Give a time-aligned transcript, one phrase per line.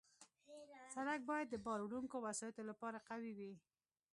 [0.93, 3.53] سړک باید د بار وړونکو وسایطو لپاره قوي وي.